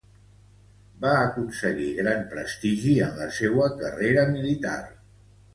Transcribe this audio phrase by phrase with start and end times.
[1.03, 4.77] Va aconseguir gran prestigi en la seua carrera militar.